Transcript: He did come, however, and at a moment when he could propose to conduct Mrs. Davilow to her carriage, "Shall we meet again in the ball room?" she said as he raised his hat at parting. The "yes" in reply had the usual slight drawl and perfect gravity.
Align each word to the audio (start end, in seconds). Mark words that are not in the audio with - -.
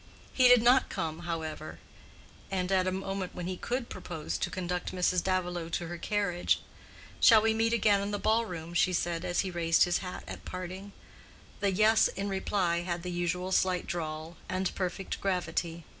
He 0.33 0.47
did 0.47 0.67
come, 0.89 1.19
however, 1.29 1.77
and 2.49 2.71
at 2.71 2.87
a 2.87 2.91
moment 2.91 3.35
when 3.35 3.45
he 3.45 3.55
could 3.55 3.87
propose 3.87 4.35
to 4.39 4.49
conduct 4.49 4.93
Mrs. 4.95 5.23
Davilow 5.23 5.69
to 5.73 5.87
her 5.89 5.99
carriage, 5.99 6.59
"Shall 7.19 7.43
we 7.43 7.53
meet 7.53 7.71
again 7.71 8.01
in 8.01 8.09
the 8.09 8.17
ball 8.17 8.47
room?" 8.47 8.73
she 8.73 8.93
said 8.93 9.23
as 9.23 9.41
he 9.41 9.51
raised 9.51 9.83
his 9.83 9.99
hat 9.99 10.23
at 10.27 10.43
parting. 10.43 10.91
The 11.59 11.71
"yes" 11.71 12.07
in 12.07 12.29
reply 12.29 12.79
had 12.81 13.03
the 13.03 13.11
usual 13.11 13.51
slight 13.51 13.85
drawl 13.85 14.37
and 14.49 14.73
perfect 14.73 15.21
gravity. 15.21 15.83